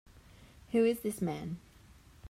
Who 0.71 0.83
is 0.83 1.01
this 1.01 1.21
man? 1.21 1.59